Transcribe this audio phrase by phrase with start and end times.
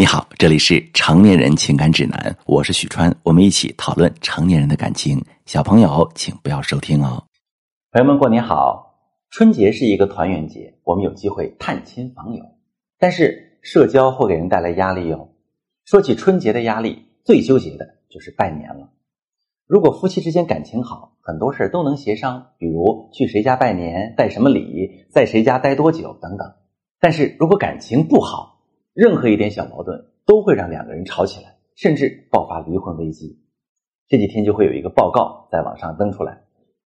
[0.00, 5.20] 你好，这里是成年人情感指南，我是许川，我们一起讨论成年人的感情。
[5.44, 7.24] 小朋友，请不要收听哦。
[7.90, 8.94] 朋友们，过年好！
[9.28, 12.44] 春节是一个团圆节，我们有机会探亲访友，
[12.96, 15.34] 但是社交会给人带来压力哟。
[15.84, 18.92] 说起春节的压力，最纠结的就是拜年了。
[19.66, 26.46] 如果夫妻之间感情好，很多事都能协商，比如去谁家拜年、带什么礼、在谁家待多久等等。
[27.00, 28.57] 但是如果感情不好，
[28.98, 33.38] 任何一点小矛盾都会让两个人吵起来，甚至爆发离婚危机。
[34.08, 36.42] 这几天就会有一个报告在网上登出来，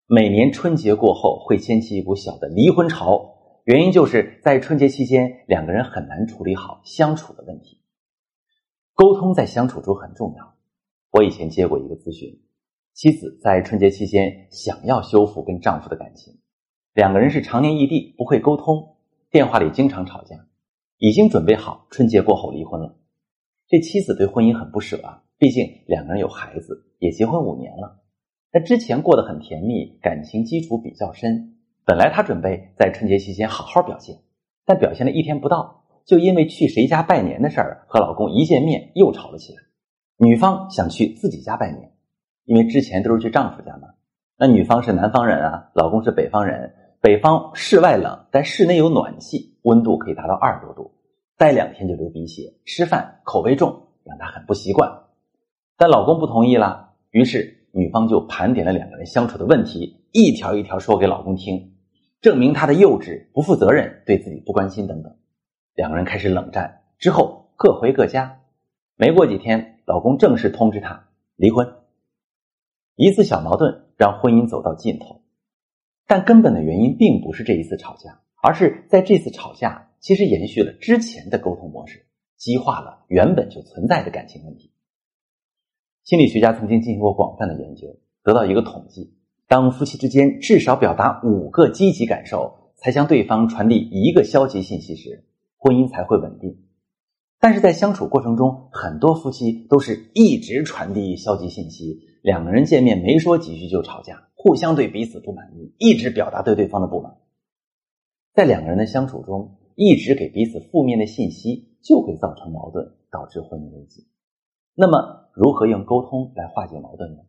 [0.08, 7.82] 每年春节过后会掀起一股小的离婚潮，原因就是在春节期间两个人很难处理好相处的问题。
[8.94, 10.56] 沟通在相处中很重要。
[11.12, 12.42] 我以前接过一个咨询，
[12.94, 16.42] 妻子在春节期间想要修复跟丈夫的感情，
[16.94, 18.98] 两个人是常年异地，不会沟通，
[19.30, 20.46] 电话里经常吵架。
[21.02, 22.96] 已经准备好春节过后离婚了，
[23.68, 28.00] 这妻子对婚姻很不舍啊，毕竟两个人有孩子，也结婚五年了。
[28.54, 31.58] 那之前过得很甜蜜，感情基础比较深。
[31.86, 34.16] 本来她准备在春节期间好好表现，
[34.64, 39.64] 但表现了一天不到，就因为去谁家拜年的事儿和老公一见面又吵了起来。
[40.18, 41.92] 女方想去自己家拜年，
[42.46, 43.88] 因为之前都是去丈夫家嘛。
[44.38, 46.76] 那女方是南方人啊，老公是北方人。
[47.02, 50.92] 北方室外冷，但室内有暖气，温度可以达到二十多度，
[51.38, 55.04] 待两天就流鼻血，吃饭口味重，让她很不习惯。
[55.78, 61.74] 但老公不同意了，于是女方就盘点了两个人相处的问题，一条一条说给老公听，
[62.22, 65.16] 证明她的幼稚、不负责任、对自己不关心等等。
[65.74, 68.40] 两个人开始冷战，之后各回各家。
[68.96, 71.76] 没过几天，老公正式通知她离婚。
[72.96, 75.22] 一次小矛盾让婚姻走到尽头。
[76.08, 82.06] 但根本的原因并不是这一次吵架，而是在这次吵架其实延续了之前的沟通模式，
[82.38, 84.72] 激化了原本就存在的感情问题。
[86.04, 87.88] 心理学家曾经进行过广泛的研究，
[88.24, 89.14] 得到一个统计：
[89.48, 95.26] 当夫妻之间至少表达五个积极感受，才向对方传递一个消极信息时，
[95.58, 96.58] 婚姻才会稳定。
[97.40, 104.28] 但是在相处过程中，很多夫妻都是一直传递消极信息，两个人见面没说几句就吵架。
[104.34, 107.16] 互相对彼此不满意，一直表达对对方的不满，
[108.34, 114.08] 在两个人的相处中，一直给彼此负面的信息，就会造成矛盾，导致婚姻危机。
[114.74, 117.24] 那么，如何用沟通来化解矛盾呢？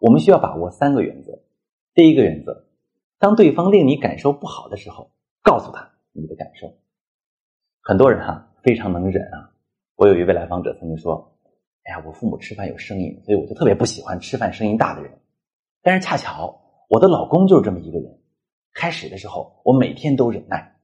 [0.00, 1.38] 我们需要把握三个原则。
[1.94, 2.64] 第一个原则，
[3.20, 6.72] 当对方令你感受不好的时候，告诉他你的感受。
[7.80, 9.52] 很多人哈非常能忍啊。
[9.94, 11.38] 我有一位来访者曾经说
[11.84, 15.20] ：“哎呀，我父母吃饭有声音，所以我就特别不喜欢吃饭声音大的人。”
[15.82, 18.18] 但是恰巧我的老公就是这么一个人。
[18.72, 20.76] 开始的时候，我每天都忍耐。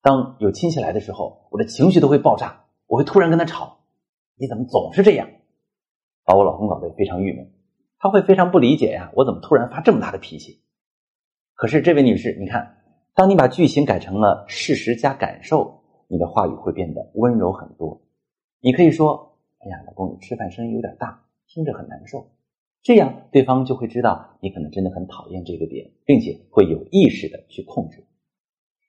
[0.00, 3.78] 当有亲戚来的时候，我的情绪都会爆炸，我会突然跟他吵
[4.36, 5.28] ：“你怎么总是这样？”
[6.24, 7.52] 把我老公搞得非常郁闷。
[7.98, 10.60] 他会非常不理解呀，我怎么突然发这么大的脾气？
[11.54, 12.78] 可是这位女士，你看，
[13.14, 18.02] 当你把句型改成了事实加感受，你的话语会变得温柔很多。
[18.60, 22.28] 你可以说：“哎呀，老公，你吃饭声音有点大，听着很难受。”
[22.82, 28.04] 这样，对方就会知道你可能真的很讨厌这个点，并且会有意识的去控制。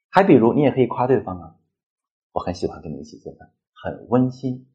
[0.09, 1.55] 还比如，你也可以夸对方啊，
[2.31, 4.65] 我很喜欢跟你一起做饭，很温馨。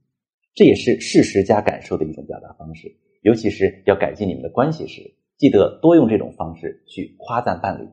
[0.54, 2.96] 这也是事实加感受的一种表达方式。
[3.22, 7.88] 尤其是要改进你们的关系时，记得多用这种方式去夸赞伴侣，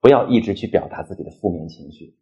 [0.00, 2.16] 不要一直去表达自己的负面情绪。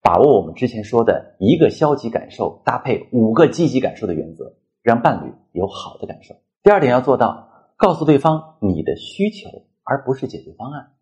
[0.00, 6.34] 把握我们之前说的一个消极感受搭配五个积极感受的原则，让伴侣有好的感受。
[6.62, 7.52] 第二点要做到。
[7.76, 10.94] 告诉对方你的需求，而不是解决方案。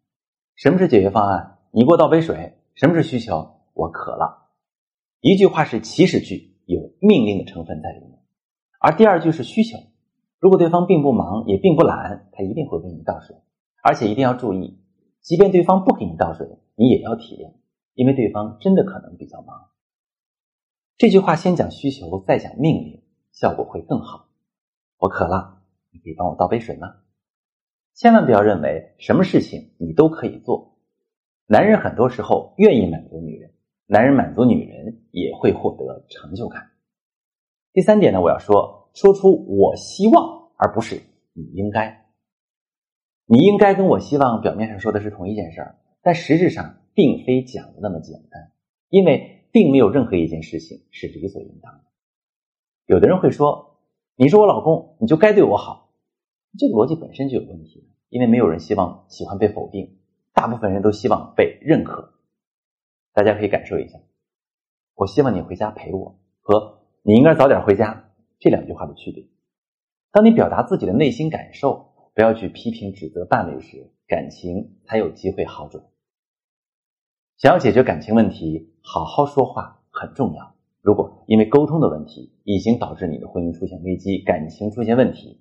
[0.57, 1.59] 什么是解决方案？
[1.71, 2.59] 你给我倒杯水。
[2.75, 3.61] 什么是需求？
[3.73, 4.49] 我渴了。
[5.21, 8.19] 一句话是祈使句，有命令的成分在里面。
[8.81, 9.79] 而第二句是需求。
[10.41, 13.37] 如果对方并不忙，也并不懒，他一定会给你倒水。
[13.83, 14.81] 而且一定要注意，
[15.21, 17.53] 即便对方不给你倒水，你也要体谅，
[17.95, 19.71] 因为对方真的可能比较忙。
[20.97, 23.03] 这句话先讲需求，再讲命令，
[23.33, 24.27] 效果会更好。
[24.99, 25.64] 我渴了。
[25.95, 26.97] 你可以帮我倒杯水吗？
[27.95, 30.77] 千万不要认为什么事情你都可以做。
[31.47, 33.55] 男人很多时候愿意满足女人，
[33.87, 36.73] 男人满足女人也会获得成就感。
[37.73, 41.01] 第三点呢，我要说，说出我希望，而不是
[41.33, 42.05] 你应该。
[43.27, 48.51] 你应该跟我希望表面上说的是同一件事儿，但实质上并非讲的那么简单，
[48.89, 51.85] 因为并没有任何一件事情是理所应当的。
[52.87, 53.79] 有的人会说
[54.17, 55.84] ：“你是我老公，你就该对我好。”
[56.59, 59.99] 这个逻辑本身就有问题，因为没有人希望喜欢被否定，
[60.33, 62.15] 大部分人都希望被认可。
[63.13, 63.99] 大家可以感受一下，
[64.95, 68.11] 我希望你回家陪我，和你应该早点回家。
[68.41, 69.27] 这两句话的区别。
[70.13, 75.85] 当你表达自己的内心感受，不要去批评、指责伴侣时，感情才有机会好转。
[77.37, 80.55] 想要解决感情问题，好好说话很重要。
[80.83, 85.41] 如果因为沟通的问题已经导致你的婚姻出现危机、感情出现问题，